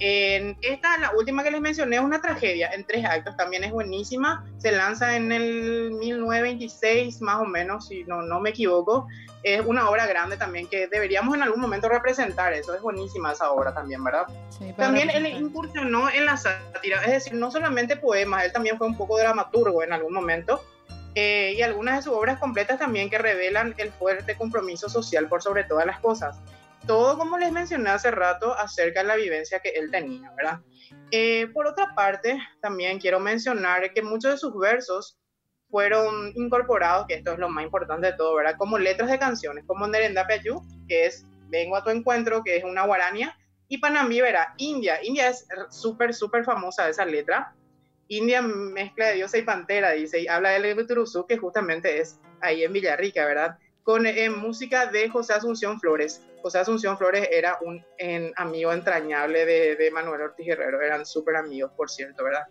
En 0.00 0.56
esta, 0.62 0.96
la 0.98 1.10
última 1.16 1.42
que 1.42 1.50
les 1.50 1.60
mencioné, 1.60 1.96
es 1.96 2.02
una 2.02 2.20
tragedia 2.20 2.70
en 2.72 2.84
tres 2.84 3.04
actos, 3.04 3.36
también 3.36 3.64
es 3.64 3.72
buenísima. 3.72 4.44
Se 4.58 4.70
lanza 4.70 5.16
en 5.16 5.32
el 5.32 5.90
1926, 5.92 7.20
más 7.20 7.40
o 7.40 7.44
menos, 7.44 7.88
si 7.88 8.04
no, 8.04 8.22
no 8.22 8.38
me 8.40 8.50
equivoco. 8.50 9.08
Es 9.42 9.64
una 9.64 9.88
obra 9.88 10.06
grande 10.06 10.36
también 10.36 10.68
que 10.68 10.86
deberíamos 10.88 11.34
en 11.34 11.42
algún 11.42 11.60
momento 11.60 11.88
representar. 11.88 12.52
Eso 12.52 12.74
es 12.74 12.80
buenísima 12.82 13.32
esa 13.32 13.50
obra 13.50 13.74
también, 13.74 14.02
¿verdad? 14.04 14.26
Sí, 14.50 14.72
También 14.76 15.10
él 15.10 15.26
incursionó 15.26 16.10
en 16.10 16.26
la 16.26 16.36
sátira, 16.36 17.02
es 17.04 17.10
decir, 17.10 17.34
no 17.34 17.50
solamente 17.50 17.96
poemas, 17.96 18.44
él 18.44 18.52
también 18.52 18.78
fue 18.78 18.86
un 18.86 18.96
poco 18.96 19.18
dramaturgo 19.18 19.82
en 19.82 19.92
algún 19.92 20.12
momento. 20.12 20.62
eh, 21.14 21.54
y 21.56 21.62
algunas 21.62 21.96
de 21.96 22.02
sus 22.02 22.12
obras 22.12 22.38
completas 22.38 22.78
también 22.78 23.10
que 23.10 23.18
revelan 23.18 23.74
el 23.78 23.90
fuerte 23.90 24.36
compromiso 24.36 24.88
social 24.88 25.26
por 25.26 25.42
sobre 25.42 25.64
todas 25.64 25.84
las 25.84 25.98
cosas. 25.98 26.36
Todo, 26.88 27.18
como 27.18 27.38
les 27.38 27.52
mencioné 27.52 27.90
hace 27.90 28.10
rato, 28.10 28.54
acerca 28.54 29.02
de 29.02 29.06
la 29.08 29.16
vivencia 29.16 29.60
que 29.60 29.68
él 29.68 29.90
tenía, 29.90 30.32
¿verdad? 30.36 30.60
Eh, 31.10 31.46
por 31.52 31.66
otra 31.66 31.94
parte, 31.94 32.40
también 32.62 32.98
quiero 32.98 33.20
mencionar 33.20 33.92
que 33.92 34.02
muchos 34.02 34.32
de 34.32 34.38
sus 34.38 34.58
versos 34.58 35.18
fueron 35.70 36.32
incorporados, 36.34 37.06
que 37.06 37.14
esto 37.14 37.32
es 37.32 37.38
lo 37.38 37.50
más 37.50 37.64
importante 37.64 38.06
de 38.06 38.12
todo, 38.14 38.34
¿verdad? 38.34 38.56
Como 38.56 38.78
letras 38.78 39.10
de 39.10 39.18
canciones, 39.18 39.64
como 39.66 39.86
Nerenda 39.86 40.26
Peyú, 40.26 40.62
que 40.88 41.04
es 41.04 41.26
Vengo 41.50 41.76
a 41.76 41.84
tu 41.84 41.90
encuentro, 41.90 42.42
que 42.42 42.56
es 42.56 42.64
una 42.64 42.84
guarania, 42.84 43.36
y 43.68 43.78
Panambi, 43.78 44.22
verá, 44.22 44.54
India. 44.56 44.98
India 45.02 45.28
es 45.28 45.46
súper, 45.68 46.14
súper 46.14 46.44
famosa 46.44 46.88
esa 46.88 47.04
letra. 47.04 47.54
India 48.08 48.40
mezcla 48.40 49.08
de 49.08 49.16
diosa 49.16 49.36
y 49.36 49.42
pantera, 49.42 49.90
dice, 49.92 50.20
y 50.20 50.28
habla 50.28 50.50
del 50.50 50.86
Turuzú, 50.86 51.26
que 51.26 51.36
justamente 51.36 52.00
es 52.00 52.18
ahí 52.40 52.64
en 52.64 52.72
Villarrica, 52.72 53.26
¿verdad? 53.26 53.58
Con 53.88 54.04
eh, 54.06 54.28
música 54.28 54.84
de 54.84 55.08
José 55.08 55.32
Asunción 55.32 55.80
Flores. 55.80 56.20
José 56.42 56.58
Asunción 56.58 56.98
Flores 56.98 57.26
era 57.32 57.56
un 57.62 57.82
en- 57.96 58.34
amigo 58.36 58.70
entrañable 58.70 59.46
de, 59.46 59.76
de 59.76 59.90
Manuel 59.90 60.20
Ortiz 60.20 60.44
Guerrero, 60.44 60.82
eran 60.82 61.06
súper 61.06 61.36
amigos, 61.36 61.72
por 61.74 61.88
cierto, 61.88 62.22
¿verdad? 62.22 62.42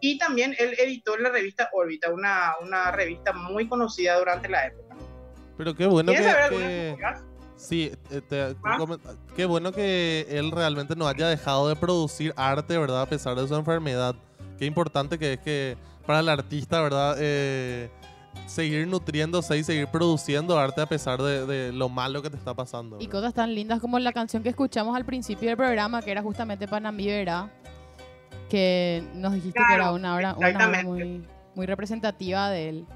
y 0.00 0.18
también 0.18 0.52
él 0.58 0.74
editó 0.80 1.16
la 1.16 1.28
revista 1.30 1.68
Órbita, 1.74 2.10
una, 2.10 2.54
una 2.60 2.90
revista 2.90 3.32
muy 3.32 3.68
conocida 3.68 4.18
durante 4.18 4.48
la 4.48 4.66
época. 4.66 4.96
Pero 5.56 5.74
qué 5.76 5.86
bueno 5.86 6.10
que, 6.10 6.18
¿Quieres 6.18 6.34
saber 6.34 6.50
que- 6.50 6.96
sí, 7.54 7.92
eh, 8.10 8.20
te- 8.28 8.56
¿Ah? 8.64 8.78
qué 9.36 9.44
bueno 9.44 9.70
que 9.70 10.26
él 10.28 10.50
realmente 10.50 10.96
no 10.96 11.06
haya 11.06 11.28
dejado 11.28 11.68
de 11.68 11.76
producir 11.76 12.32
arte, 12.36 12.76
¿verdad? 12.78 13.02
A 13.02 13.06
pesar 13.06 13.36
de 13.36 13.46
su 13.46 13.54
enfermedad. 13.54 14.16
Qué 14.58 14.64
importante 14.64 15.18
que 15.20 15.34
es 15.34 15.38
que 15.40 15.76
para 16.04 16.18
el 16.18 16.28
artista, 16.30 16.80
¿verdad? 16.82 17.16
Eh, 17.20 17.90
seguir 18.46 18.86
nutriéndose 18.86 19.56
y 19.58 19.64
seguir 19.64 19.86
produciendo 19.86 20.58
arte 20.58 20.80
a 20.80 20.86
pesar 20.86 21.22
de, 21.22 21.46
de 21.46 21.72
lo 21.72 21.88
malo 21.88 22.22
que 22.22 22.30
te 22.30 22.36
está 22.36 22.54
pasando. 22.54 22.96
Y 23.00 23.06
cosas 23.06 23.34
tan 23.34 23.54
lindas 23.54 23.80
como 23.80 23.98
la 23.98 24.12
canción 24.12 24.42
que 24.42 24.48
escuchamos 24.48 24.96
al 24.96 25.04
principio 25.04 25.48
del 25.48 25.56
programa, 25.56 26.02
que 26.02 26.10
era 26.10 26.22
justamente 26.22 26.66
Panamí 26.66 27.06
Verá, 27.06 27.50
que 28.48 29.04
nos 29.14 29.32
dijiste 29.32 29.60
que 29.66 29.74
era 29.74 29.92
una 29.92 30.14
obra, 30.14 30.34
una 30.34 30.36
obra 30.36 30.48
exactamente. 30.48 30.84
muy, 30.84 31.26
muy 31.54 31.66
representativa 31.66 32.50
de 32.50 32.68
él. 32.68 32.86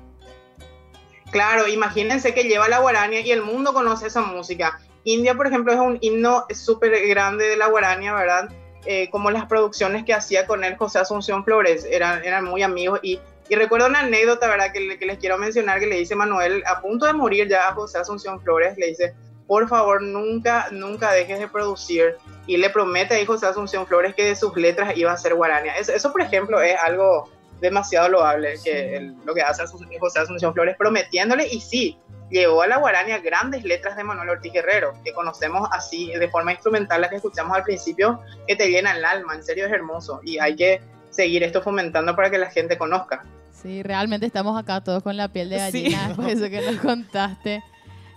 Claro, 1.30 1.66
imagínense 1.68 2.34
que 2.34 2.44
lleva 2.44 2.68
la 2.68 2.80
guarania 2.80 3.20
y 3.20 3.30
el 3.30 3.42
mundo 3.42 3.72
conoce 3.72 4.08
esa 4.08 4.20
música. 4.20 4.80
India, 5.04 5.34
por 5.34 5.46
ejemplo, 5.46 5.72
es 5.72 5.78
un 5.78 5.98
himno 6.00 6.46
súper 6.54 7.08
grande 7.08 7.44
de 7.46 7.56
la 7.56 7.68
guarania, 7.68 8.14
¿verdad? 8.14 8.50
Eh, 8.86 9.08
como 9.10 9.30
las 9.30 9.46
producciones 9.46 10.04
que 10.04 10.12
hacía 10.12 10.46
con 10.46 10.62
él 10.62 10.76
José 10.76 10.98
Asunción 10.98 11.44
Flores, 11.44 11.86
eran, 11.90 12.24
eran 12.24 12.44
muy 12.44 12.62
amigos. 12.62 13.00
Y, 13.02 13.18
y 13.48 13.54
recuerdo 13.56 13.86
una 13.86 14.00
anécdota, 14.00 14.48
¿verdad? 14.48 14.72
Que, 14.72 14.98
que 14.98 15.06
les 15.06 15.18
quiero 15.18 15.36
mencionar, 15.38 15.78
que 15.80 15.86
le 15.86 15.96
dice 15.96 16.14
Manuel, 16.14 16.62
a 16.66 16.80
punto 16.80 17.06
de 17.06 17.12
morir 17.12 17.48
ya 17.48 17.68
a 17.68 17.74
José 17.74 17.98
Asunción 17.98 18.40
Flores, 18.40 18.76
le 18.78 18.86
dice, 18.88 19.14
por 19.46 19.68
favor, 19.68 20.00
nunca, 20.02 20.68
nunca 20.70 21.12
dejes 21.12 21.38
de 21.38 21.48
producir. 21.48 22.16
Y 22.46 22.56
le 22.56 22.70
promete 22.70 23.20
a 23.20 23.26
José 23.26 23.46
Asunción 23.46 23.86
Flores 23.86 24.14
que 24.14 24.24
de 24.24 24.36
sus 24.36 24.56
letras 24.56 24.96
iba 24.96 25.12
a 25.12 25.16
ser 25.18 25.34
guarania. 25.34 25.76
Eso, 25.76 25.92
eso 25.92 26.10
por 26.12 26.22
ejemplo, 26.22 26.60
es 26.62 26.76
algo 26.82 27.30
demasiado 27.60 28.08
loable 28.08 28.54
que 28.62 28.96
el- 28.96 29.14
lo 29.24 29.34
que 29.34 29.42
hace 29.42 29.62
Asun- 29.62 29.88
José 30.00 30.20
Asunción 30.20 30.52
Flores 30.52 30.76
prometiéndole 30.76 31.46
y 31.46 31.60
sí, 31.60 31.98
llevó 32.30 32.62
a 32.62 32.66
la 32.66 32.78
guarania 32.78 33.18
grandes 33.18 33.64
letras 33.64 33.96
de 33.96 34.04
Manuel 34.04 34.30
Ortiz 34.30 34.52
Guerrero, 34.52 34.92
que 35.04 35.12
conocemos 35.12 35.68
así 35.72 36.10
de 36.14 36.28
forma 36.28 36.52
instrumental, 36.52 37.00
las 37.02 37.10
que 37.10 37.16
escuchamos 37.16 37.56
al 37.56 37.62
principio, 37.62 38.20
que 38.48 38.56
te 38.56 38.68
llena 38.68 38.96
el 38.96 39.04
alma, 39.04 39.34
en 39.34 39.44
serio 39.44 39.66
es 39.66 39.72
hermoso 39.72 40.20
y 40.24 40.38
hay 40.38 40.56
que 40.56 40.80
seguir 41.14 41.42
esto 41.42 41.62
fomentando 41.62 42.14
para 42.16 42.30
que 42.30 42.38
la 42.38 42.50
gente 42.50 42.76
conozca. 42.76 43.24
Sí, 43.52 43.82
realmente 43.82 44.26
estamos 44.26 44.60
acá 44.60 44.82
todos 44.82 45.02
con 45.02 45.16
la 45.16 45.28
piel 45.28 45.48
de 45.48 45.58
Sí. 45.70 45.82
gallina 45.94 46.14
de 46.18 46.32
eso 46.32 46.50
que 46.50 46.60
nos 46.70 46.80
contaste. 46.80 47.62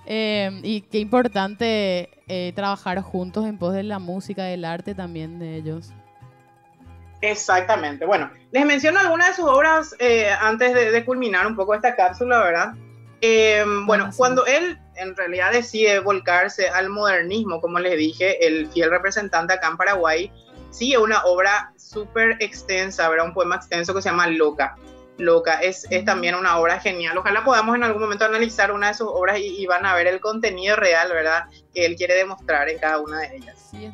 Eh, 0.05 0.59
y 0.63 0.81
qué 0.81 0.99
importante 0.99 2.09
eh, 2.27 2.53
trabajar 2.55 3.01
juntos 3.01 3.45
en 3.45 3.57
pos 3.57 3.73
de 3.73 3.83
la 3.83 3.99
música, 3.99 4.43
del 4.43 4.63
arte 4.65 4.95
también 4.95 5.37
de 5.39 5.55
ellos. 5.57 5.91
Exactamente. 7.21 8.05
Bueno, 8.05 8.29
les 8.51 8.65
menciono 8.65 8.99
algunas 8.99 9.29
de 9.29 9.33
sus 9.35 9.45
obras 9.45 9.95
eh, 9.99 10.29
antes 10.39 10.73
de, 10.73 10.91
de 10.91 11.05
culminar 11.05 11.47
un 11.47 11.55
poco 11.55 11.73
esta 11.73 11.95
cápsula, 11.95 12.39
¿verdad? 12.43 12.73
Eh, 13.21 13.63
bueno, 13.85 14.11
sí. 14.11 14.17
cuando 14.17 14.45
él 14.45 14.77
en 14.95 15.15
realidad 15.15 15.51
decide 15.51 15.99
volcarse 15.99 16.69
al 16.69 16.89
modernismo, 16.89 17.59
como 17.59 17.79
les 17.79 17.97
dije, 17.97 18.45
el 18.45 18.67
fiel 18.67 18.91
representante 18.91 19.53
acá 19.53 19.67
en 19.69 19.77
Paraguay, 19.77 20.31
sigue 20.71 20.97
una 20.97 21.23
obra 21.25 21.73
súper 21.77 22.37
extensa, 22.39 23.07
¿verdad? 23.09 23.27
Un 23.27 23.33
poema 23.33 23.55
extenso 23.55 23.93
que 23.93 24.01
se 24.01 24.09
llama 24.09 24.27
Loca. 24.27 24.75
Loca 25.17 25.59
es, 25.61 25.87
es 25.89 26.05
también 26.05 26.35
una 26.35 26.59
obra 26.59 26.79
genial. 26.79 27.17
Ojalá 27.17 27.43
podamos 27.43 27.75
en 27.75 27.83
algún 27.83 28.03
momento 28.03 28.25
analizar 28.25 28.71
una 28.71 28.89
de 28.89 28.93
sus 28.93 29.07
obras 29.07 29.39
y, 29.39 29.45
y 29.47 29.65
van 29.65 29.83
a 29.85 29.95
ver 29.95 30.05
el 30.05 30.19
contenido 30.19 30.75
real, 30.75 31.09
¿verdad? 31.11 31.45
Que 31.73 31.87
él 31.87 31.95
quiere 31.95 32.13
demostrar 32.13 32.69
en 32.69 32.77
cada 32.77 32.99
una 32.99 33.21
de 33.21 33.37
ellas. 33.37 33.67
Sí, 33.71 33.85
En 33.85 33.91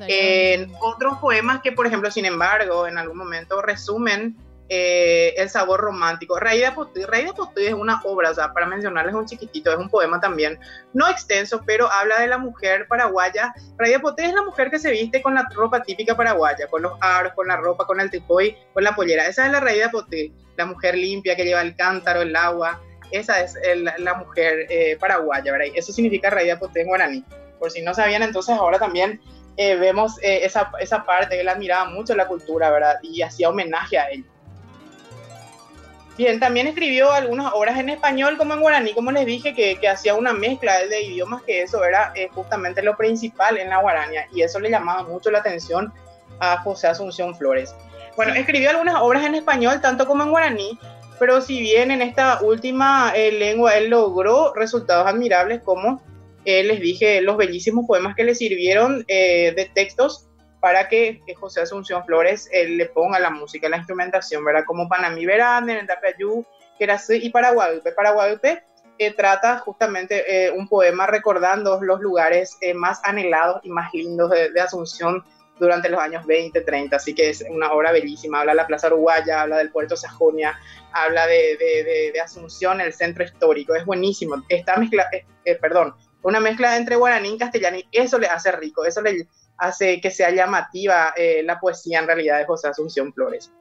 buenísimo. 0.68 0.80
otros 0.82 1.18
poemas 1.20 1.62
que, 1.62 1.72
por 1.72 1.88
ejemplo, 1.88 2.12
sin 2.12 2.25
embargo, 2.25 2.88
en 2.88 2.98
algún 2.98 3.18
momento 3.18 3.62
resumen 3.62 4.36
eh, 4.70 5.34
el 5.38 5.50
sabor 5.50 5.82
romántico. 5.82 6.39
Rey 6.39 6.60
de 6.60 6.72
Potí, 6.72 7.03
Rey 7.05 7.25
de 7.25 7.67
es 7.67 7.74
una 7.74 8.01
obra, 8.03 8.32
o 8.32 8.34
sea, 8.34 8.53
para 8.53 8.65
mencionarles 8.65 9.13
un 9.13 9.25
chiquitito, 9.25 9.72
es 9.72 9.77
un 9.77 9.89
poema 9.89 10.20
también, 10.20 10.60
no 10.93 11.08
extenso, 11.08 11.62
pero 11.65 11.91
habla 11.91 12.20
de 12.20 12.27
la 12.27 12.38
mujer 12.38 12.88
paraguaya. 12.88 13.53
Rey 13.77 13.91
de 13.91 14.00
es 14.24 14.34
la 14.34 14.43
mujer 14.43 14.70
que 14.70 14.79
se 14.79 14.91
viste 14.91 15.22
con 15.22 15.36
la 15.36 15.48
ropa 15.53 15.82
típica 15.84 16.15
paraguaya, 16.15 16.67
con 16.67 16.82
los 16.82 16.93
aros, 17.01 17.34
con 17.34 17.48
la 17.48 17.58
ropa, 17.58 17.86
con 17.86 18.00
el 18.00 18.10
tipoy, 18.10 18.58
con 18.74 18.84
la 18.84 18.96
pollera. 18.96 19.27
Esa 19.27 19.46
es 19.46 19.51
la 19.51 19.60
Rey 19.60 19.79
de 19.79 20.32
la 20.58 20.65
mujer 20.65 20.96
limpia 20.96 21.36
que 21.36 21.46
lleva 21.46 21.62
el 21.62 21.75
cántaro, 21.75 22.22
el 22.22 22.36
agua. 22.36 22.82
Esa 23.12 23.41
es 23.41 23.55
el- 23.63 23.89
la 23.98 24.13
mujer 24.15 24.65
eh, 24.70 24.98
paraguaya, 25.00 25.51
¿verdad? 25.51 25.67
Eso 25.75 25.91
significa 25.91 26.29
Rey 26.29 26.48
de 26.48 26.58
en 26.75 26.88
guaraní. 26.88 27.24
Por 27.60 27.72
si 27.72 27.82
no 27.82 27.93
sabían, 27.93 28.24
entonces 28.24 28.55
ahora 28.55 28.79
también 28.79 29.22
eh, 29.55 29.75
vemos 29.75 30.17
eh, 30.24 30.46
esa, 30.46 30.72
esa 30.79 31.03
parte, 31.05 31.39
él 31.39 31.48
admiraba 31.48 31.86
mucho 31.86 32.15
la 32.15 32.27
cultura, 32.27 32.72
¿verdad? 32.72 32.98
Y 33.03 33.22
hacía 33.22 33.50
homenaje 33.50 34.00
a 34.00 34.10
ella. 34.10 34.24
Bien, 36.17 36.39
también 36.39 36.67
escribió 36.67 37.12
algunas 37.12 37.53
obras 37.53 37.79
en 37.79 37.89
español 37.89 38.38
como 38.38 38.53
en 38.53 38.62
guaraní, 38.62 38.93
como 38.93 39.12
les 39.12 39.25
dije, 39.25 39.55
que, 39.55 39.77
que 39.79 39.89
hacía 39.89 40.13
una 40.13 40.32
mezcla 40.32 40.86
de 40.86 41.01
idiomas, 41.01 41.41
que 41.41 41.63
eso 41.63 41.84
era 41.84 42.12
eh, 42.15 42.29
justamente 42.34 42.84
lo 42.84 42.96
principal 42.96 43.58
en 43.58 43.70
la 43.70 43.82
guarania, 43.82 44.27
y 44.32 44.43
eso 44.43 44.60
le 44.60 44.70
llamaba 44.70 45.03
mucho 45.03 45.32
la 45.32 45.39
atención 45.39 45.91
a 46.39 46.58
José 46.58 46.88
Asunción 46.88 47.36
Flores. 47.36 47.74
Bueno, 48.15 48.34
escribió 48.36 48.70
algunas 48.70 49.01
obras 49.01 49.25
en 49.25 49.34
español, 49.34 49.82
tanto 49.82 50.05
como 50.05 50.24
en 50.24 50.29
guaraní, 50.29 50.77
pero 51.20 51.41
si 51.41 51.60
bien 51.60 51.89
en 51.89 52.01
esta 52.01 52.41
última 52.41 53.12
eh, 53.15 53.32
lengua 53.32 53.75
él 53.77 53.89
logró 53.89 54.53
resultados 54.53 55.08
admirables 55.08 55.62
como 55.63 56.01
eh, 56.46 56.63
les 56.63 56.79
dije, 56.79 57.22
los 57.22 57.38
bellísimos 57.38 57.86
poemas 57.88 58.15
que 58.15 58.24
le 58.24 58.36
sirvieron 58.36 59.05
eh, 59.08 59.53
de 59.55 59.65
textos 59.74 60.27
para 60.63 60.88
que, 60.88 61.22
José 61.38 61.60
Asunción 61.60 62.05
Flores 62.05 62.48
eh, 62.53 62.65
le 62.65 62.86
ponga 62.86 63.20
la 63.20 63.29
música, 63.29 63.67
la 63.67 63.75
instrumentación, 63.75 64.46
¿verdad? 64.46 64.63
Como 64.65 64.88
Panamí 64.88 65.25
Verán, 65.25 65.67
Tapayú, 65.86 66.46
Querasí 66.79 67.20
y 67.22 67.32
Paraguadupe. 67.32 67.91
Paraguadupe 67.91 68.63
eh, 68.98 69.13
trata 69.13 69.58
justamente 69.60 70.24
eh, 70.25 70.51
un 70.51 70.70
poema 70.70 71.05
recordando 71.05 71.84
los 71.84 72.00
lugares 72.00 72.55
eh, 72.62 72.74
más 72.74 73.01
anhelados 73.03 73.60
y 73.65 73.72
más 73.72 73.93
lindos 73.93 74.32
de, 74.32 74.62
Asunción 74.62 75.25
durante 75.60 75.89
los 75.89 76.00
años 76.00 76.25
20, 76.25 76.62
30, 76.62 76.96
así 76.96 77.13
que 77.13 77.32
es 77.32 77.43
una 77.50 77.74
obra 77.74 77.91
bellísima. 77.91 78.39
Habla 78.39 78.53
de 78.53 78.55
la 78.55 78.67
Plaza 78.67 78.88
Uruguaya, 78.88 79.41
habla 79.41 79.58
del 79.58 79.70
Puerto 79.70 79.98
Sajonia, 79.98 80.58
habla 80.93 81.27
de, 81.27 82.13
Asunción, 82.24 82.79
el 82.79 82.93
centro 82.93 83.25
histórico, 83.25 83.75
es 83.75 83.84
buenísimo. 83.84 84.41
Está 84.48 84.77
mezcla, 84.77 85.10
eh, 85.12 85.55
perdón, 85.55 85.93
una 86.22 86.39
mezcla 86.39 86.77
entre 86.77 86.96
guaraní 86.96 87.36
y 87.36 87.38
castellano 87.38 87.77
y 87.77 87.88
eso 87.91 88.17
le 88.17 88.27
hace 88.27 88.50
rico, 88.53 88.86
eso 88.86 89.01
le 89.01 89.27
hace 89.57 90.01
que 90.01 90.12
sea 90.12 90.31
llamativa 90.31 91.13
eh, 91.15 91.41
la 91.43 91.60
poesía 91.60 92.00
en 92.00 92.07
realidad 92.07 92.39
de 92.39 92.45
José 92.45 92.67
Asunción 92.67 93.13
Flores. 93.13 93.51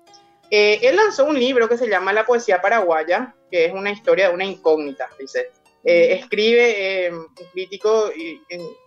Eh, 0.54 0.86
él 0.86 0.96
lanzó 0.96 1.24
un 1.24 1.40
libro 1.40 1.66
que 1.66 1.78
se 1.78 1.88
llama 1.88 2.12
La 2.12 2.26
poesía 2.26 2.60
paraguaya, 2.60 3.34
que 3.50 3.64
es 3.64 3.72
una 3.72 3.90
historia 3.90 4.28
de 4.28 4.34
una 4.34 4.44
incógnita, 4.44 5.08
dice. 5.18 5.50
Eh, 5.82 6.12
escribe 6.12 7.06
eh, 7.06 7.10
un 7.10 7.26
crítico 7.52 8.10
y, 8.14 8.38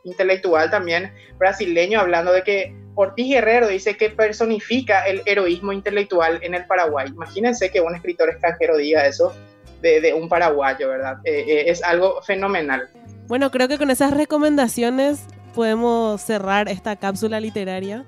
intelectual 0.03 0.69
también 0.69 1.12
brasileño 1.38 2.00
hablando 2.00 2.31
de 2.31 2.43
que 2.43 2.74
Ortiz 2.93 3.27
Guerrero 3.27 3.67
dice 3.67 3.97
que 3.97 4.12
personifica 4.12 5.05
el 5.07 5.24
heroísmo 5.25 5.74
intelectual 5.74 6.39
en 6.43 6.53
el 6.53 6.67
Paraguay. 6.67 7.07
Imagínense 7.07 7.71
que 7.71 7.81
un 7.81 7.95
escritor 7.95 8.29
extranjero 8.29 8.77
diga 8.77 9.07
eso 9.07 9.33
de, 9.81 10.01
de 10.01 10.13
un 10.13 10.29
paraguayo, 10.29 10.88
¿verdad? 10.88 11.17
Es 11.25 11.83
algo 11.83 12.21
fenomenal. 12.21 12.89
Bueno, 13.27 13.50
creo 13.50 13.67
que 13.67 13.79
con 13.79 13.89
esas 13.89 14.13
recomendaciones 14.13 15.25
podemos 15.55 16.21
cerrar 16.21 16.69
esta 16.69 16.95
cápsula 16.95 17.39
literaria. 17.39 18.05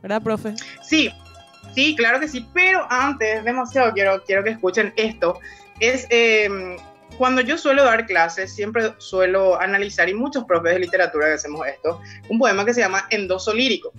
¿Verdad, 0.00 0.22
profe? 0.22 0.54
Sí, 0.82 1.10
sí, 1.74 1.94
claro 1.96 2.20
que 2.20 2.28
sí, 2.28 2.46
pero 2.54 2.86
antes, 2.90 3.44
demasiado 3.44 3.92
quiero, 3.92 4.22
quiero 4.24 4.42
que 4.42 4.50
escuchen 4.50 4.92
esto. 4.96 5.38
Es 5.80 6.06
eh, 6.10 6.48
cuando 7.18 7.40
yo 7.40 7.58
suelo 7.58 7.84
dar 7.84 8.06
clases, 8.06 8.54
siempre 8.54 8.94
suelo 8.98 9.60
analizar, 9.60 10.08
y 10.08 10.14
muchos 10.14 10.44
profes 10.44 10.74
de 10.74 10.80
literatura 10.80 11.26
que 11.26 11.34
hacemos 11.34 11.66
esto, 11.66 12.00
un 12.28 12.38
poema 12.38 12.64
que 12.64 12.74
se 12.74 12.80
llama 12.80 13.06
Endoso 13.10 13.52
Lírico. 13.52 13.92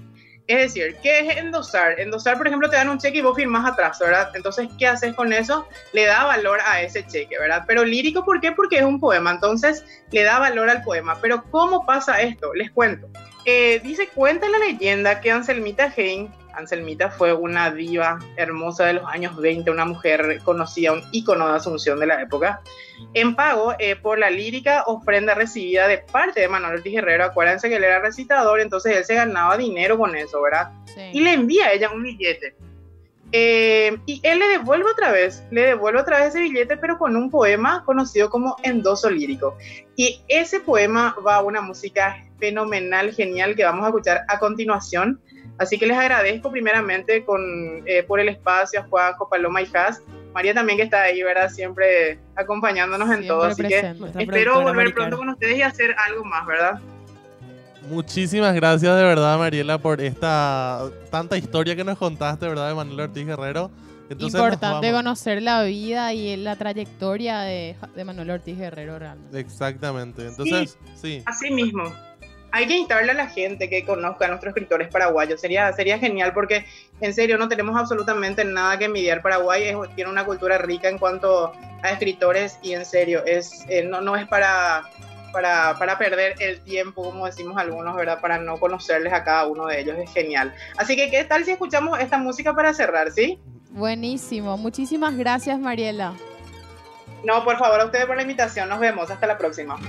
Es 0.47 0.57
decir, 0.57 0.97
¿qué 1.01 1.19
es 1.19 1.37
endosar? 1.37 1.99
Endosar, 1.99 2.37
por 2.37 2.47
ejemplo, 2.47 2.69
te 2.69 2.75
dan 2.75 2.89
un 2.89 2.97
cheque 2.97 3.19
y 3.19 3.21
vos 3.21 3.35
firmas 3.35 3.65
atrás, 3.65 3.97
¿verdad? 3.99 4.29
Entonces, 4.35 4.67
¿qué 4.77 4.87
haces 4.87 5.13
con 5.15 5.31
eso? 5.31 5.65
Le 5.93 6.05
da 6.05 6.25
valor 6.25 6.59
a 6.65 6.81
ese 6.81 7.05
cheque, 7.07 7.37
¿verdad? 7.39 7.63
Pero 7.65 7.85
lírico, 7.85 8.25
¿por 8.25 8.41
qué? 8.41 8.51
Porque 8.51 8.79
es 8.79 8.83
un 8.83 8.99
poema, 8.99 9.31
entonces 9.31 9.85
le 10.11 10.23
da 10.23 10.39
valor 10.39 10.69
al 10.69 10.83
poema. 10.83 11.17
Pero 11.21 11.43
¿cómo 11.49 11.85
pasa 11.85 12.21
esto? 12.21 12.53
Les 12.53 12.71
cuento. 12.71 13.07
Eh, 13.45 13.79
dice, 13.83 14.07
cuenta 14.09 14.49
la 14.49 14.57
leyenda 14.59 15.21
que 15.21 15.31
Anselmita 15.31 15.93
Hein, 15.95 16.29
Anselmita 16.53 17.09
fue 17.09 17.33
una 17.33 17.71
diva 17.71 18.19
hermosa 18.35 18.85
de 18.85 18.93
los 18.93 19.05
años 19.07 19.35
20, 19.37 19.69
una 19.71 19.85
mujer 19.85 20.39
conocida, 20.43 20.93
un 20.93 21.03
ícono 21.11 21.47
de 21.47 21.55
Asunción 21.55 21.99
de 21.99 22.07
la 22.07 22.21
época, 22.21 22.61
en 23.13 23.35
pago 23.35 23.73
eh, 23.79 23.95
por 23.95 24.19
la 24.19 24.29
lírica 24.29 24.83
ofrenda 24.87 25.33
recibida 25.33 25.87
de 25.87 25.99
parte 25.99 26.41
de 26.41 26.47
Manuel 26.47 26.75
Ortiz 26.75 26.93
Guerrero. 26.93 27.25
Acuérdense 27.25 27.69
que 27.69 27.75
él 27.75 27.83
era 27.83 27.99
recitador, 27.99 28.59
entonces 28.59 28.97
él 28.97 29.05
se 29.05 29.15
ganaba 29.15 29.57
dinero 29.57 29.97
con 29.97 30.15
eso, 30.15 30.41
¿verdad? 30.41 30.71
Sí. 30.85 31.01
Y 31.13 31.19
le 31.21 31.33
envía 31.33 31.67
a 31.67 31.73
ella 31.73 31.91
un 31.91 32.03
billete. 32.03 32.55
Eh, 33.35 33.97
y 34.05 34.21
él 34.21 34.37
le 34.37 34.47
devuelve 34.47 34.91
otra 34.91 35.11
vez, 35.11 35.43
le 35.49 35.61
devuelve 35.61 35.99
otra 35.99 36.19
vez 36.19 36.27
ese 36.29 36.39
billete, 36.39 36.77
pero 36.77 36.99
con 36.99 37.15
un 37.15 37.31
poema 37.31 37.83
conocido 37.83 38.29
como 38.29 38.55
Endoso 38.61 39.09
Lírico. 39.09 39.57
Y 39.95 40.21
ese 40.27 40.59
poema 40.59 41.15
va 41.25 41.37
a 41.37 41.41
una 41.41 41.59
música 41.59 42.23
fenomenal, 42.37 43.11
genial, 43.11 43.55
que 43.55 43.63
vamos 43.63 43.85
a 43.85 43.87
escuchar 43.87 44.21
a 44.27 44.37
continuación. 44.37 45.19
Así 45.57 45.77
que 45.77 45.85
les 45.85 45.97
agradezco 45.97 46.51
primeramente 46.51 47.23
con, 47.23 47.83
eh, 47.85 48.03
por 48.03 48.19
el 48.19 48.29
espacio 48.29 48.79
a 48.79 48.83
Juanjo, 48.83 49.29
Paloma 49.29 49.61
y 49.61 49.67
Has. 49.73 50.01
María 50.33 50.53
también 50.53 50.77
que 50.77 50.83
está 50.83 51.03
ahí, 51.03 51.21
¿verdad? 51.21 51.49
Siempre 51.49 52.19
acompañándonos 52.35 53.07
en 53.09 53.23
Siempre 53.23 53.27
todo. 53.27 53.43
Así 53.43 53.61
que 53.61 53.67
presente. 53.67 53.99
Nuestra 53.99 54.21
espero 54.23 54.61
volver 54.61 54.93
pronto 54.93 55.17
con 55.17 55.29
ustedes 55.29 55.57
y 55.57 55.61
hacer 55.61 55.95
algo 56.07 56.25
más, 56.25 56.45
¿verdad? 56.47 56.79
Muchísimas 57.89 58.55
gracias 58.55 58.95
de 58.95 59.03
verdad, 59.03 59.37
Mariela, 59.37 59.77
por 59.77 60.01
esta 60.01 60.89
tanta 61.11 61.37
historia 61.37 61.75
que 61.75 61.83
nos 61.83 61.97
contaste, 61.97 62.47
¿verdad, 62.47 62.69
de 62.69 62.75
Manuel 62.75 63.01
Ortiz 63.01 63.27
Guerrero. 63.27 63.69
Entonces, 64.09 64.39
Importante 64.39 64.91
conocer 64.91 65.41
la 65.41 65.63
vida 65.63 66.13
y 66.13 66.35
la 66.37 66.55
trayectoria 66.55 67.41
de, 67.41 67.75
de 67.95 68.05
Manuel 68.05 68.31
Ortiz 68.31 68.57
Guerrero 68.57 68.99
realmente. 68.99 69.39
Exactamente. 69.39 70.27
Entonces, 70.27 70.77
sí. 70.95 71.23
Así 71.25 71.51
mismo. 71.51 71.83
Hay 72.55 72.67
que 72.67 72.77
instarle 72.77 73.11
a 73.11 73.15
la 73.15 73.25
gente 73.27 73.67
que 73.67 73.83
conozca 73.83 74.25
a 74.25 74.27
nuestros 74.27 74.51
escritores 74.51 74.87
paraguayos. 74.89 75.41
Sería, 75.41 75.73
sería 75.73 75.97
genial 75.97 76.33
porque, 76.33 76.65
en 77.01 77.11
serio, 77.11 77.39
no 77.39 77.47
tenemos 77.47 77.75
absolutamente 77.75 78.45
nada 78.45 78.77
que 78.77 78.85
envidiar. 78.85 79.23
Paraguay 79.23 79.69
es- 79.69 79.95
tiene 79.95 80.11
una 80.11 80.23
cultura 80.23 80.59
rica 80.59 80.87
en 80.87 80.99
cuanto 80.99 81.51
a 81.81 81.89
escritores 81.91 82.59
y, 82.61 82.73
en 82.73 82.85
serio, 82.85 83.23
es, 83.25 83.65
eh, 83.69 83.83
no, 83.83 84.01
no 84.01 84.15
es 84.15 84.27
para, 84.27 84.83
para, 85.31 85.75
para 85.79 85.97
perder 85.97 86.35
el 86.39 86.61
tiempo, 86.61 87.01
como 87.01 87.25
decimos 87.25 87.57
algunos, 87.57 87.95
¿verdad? 87.95 88.21
Para 88.21 88.37
no 88.37 88.59
conocerles 88.59 89.11
a 89.13 89.23
cada 89.23 89.47
uno 89.47 89.65
de 89.65 89.79
ellos. 89.79 89.97
Es 89.97 90.13
genial. 90.13 90.53
Así 90.77 90.95
que, 90.95 91.09
¿qué 91.09 91.23
tal 91.23 91.45
si 91.45 91.51
escuchamos 91.53 91.99
esta 91.99 92.19
música 92.19 92.53
para 92.53 92.71
cerrar, 92.75 93.11
sí? 93.11 93.39
Buenísimo. 93.71 94.57
Muchísimas 94.57 95.17
gracias, 95.17 95.57
Mariela. 95.59 96.13
No, 97.23 97.43
por 97.43 97.57
favor, 97.57 97.81
a 97.81 97.85
ustedes 97.85 98.05
por 98.05 98.15
la 98.15 98.21
invitación. 98.21 98.69
Nos 98.69 98.79
vemos. 98.79 99.09
Hasta 99.09 99.25
la 99.25 99.39
próxima. 99.39 99.79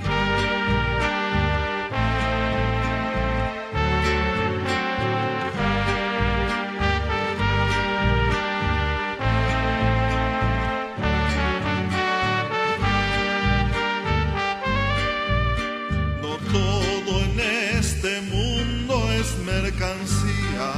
Mundo 18.64 19.12
es 19.12 19.36
mercancía, 19.38 20.70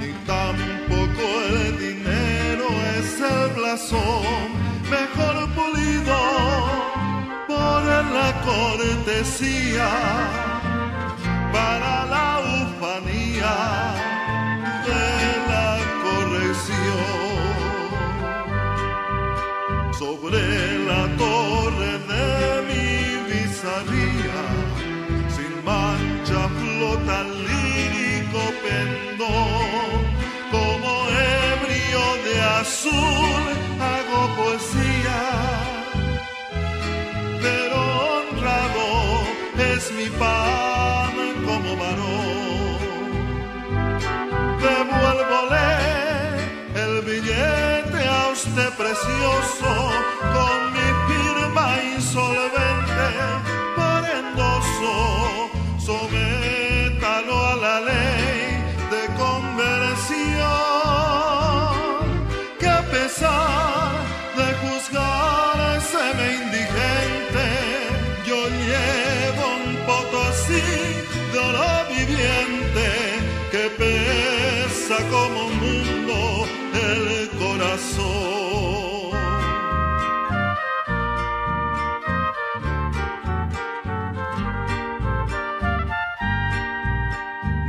ni 0.00 0.12
tampoco 0.26 1.22
el 1.50 1.78
dinero 1.78 2.66
es 2.98 3.20
el 3.20 3.50
blasón. 3.56 4.48
Mejor 4.90 5.36
pulido 5.54 6.18
por 7.48 7.82
la 8.16 8.30
cortesía 8.44 9.90
para 11.52 12.06
la 12.06 12.28
ufanía 12.62 13.54
de 14.88 15.06
la 15.52 15.70
corrección. 16.04 17.06
Sobre 19.98 20.75
el 27.08 27.28
lírico 27.48 28.40
pendón, 28.64 30.00
como 30.50 30.90
ebrio 31.08 32.04
de 32.24 32.42
azul 32.60 33.42
hago 33.80 34.20
poesía, 34.36 35.20
pero 37.40 37.76
honrado 38.18 38.88
es 39.74 39.92
mi 39.92 40.08
pan 40.18 41.14
como 41.44 41.76
varón. 41.76 42.78
Devuélvole 44.62 45.70
el 46.82 47.02
billete 47.02 48.00
a 48.08 48.28
usted 48.32 48.70
precioso 48.76 50.05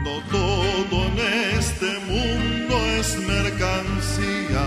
No 0.04 0.22
todo 0.32 1.06
en 1.06 1.18
este 1.58 2.00
mundo 2.12 2.78
es 3.00 3.18
mercancía, 3.20 4.66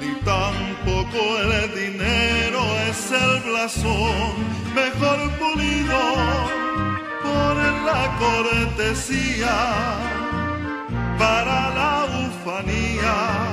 ni 0.00 0.14
tampoco 0.24 1.38
el 1.38 1.74
dinero 1.74 2.60
es 2.88 3.12
el 3.12 3.40
blasón. 3.50 4.32
Mejor 4.74 5.18
pulido 5.38 6.00
por 7.22 7.56
la 7.56 8.02
cortesía 8.18 9.56
para 11.18 11.70
la 11.70 12.06
ufanía 12.26 13.51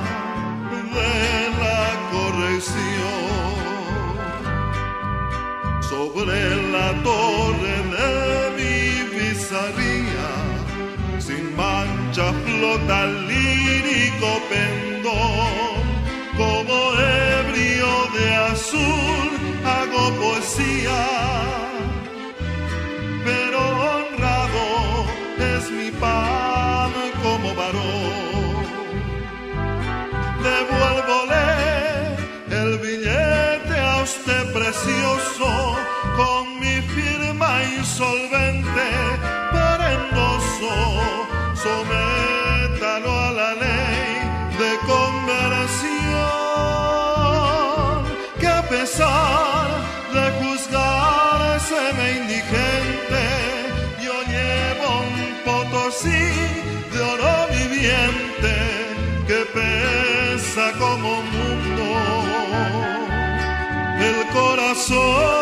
pero 23.24 23.58
honrado 23.58 25.06
es 25.38 25.70
mi 25.70 25.90
pan 25.92 26.90
como 27.22 27.54
varón. 27.54 28.64
Devuélvole 30.42 31.46
el 32.50 32.78
billete 32.78 33.78
a 33.78 34.02
usted 34.02 34.52
precioso 34.52 35.76
con 36.16 36.58
mi 36.58 36.82
firma 36.96 37.62
insolvente 37.78 39.39
como 60.80 61.22
mundo 61.22 61.84
el 64.00 64.26
corazón. 64.32 65.39